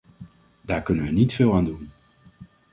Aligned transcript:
Daar 0.61 0.83
kunnen 0.83 1.05
we 1.05 1.11
niet 1.11 1.33
veel 1.33 1.55
aan 1.55 1.65
doen. 1.65 1.91